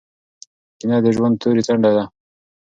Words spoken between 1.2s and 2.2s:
توري څنډه ده.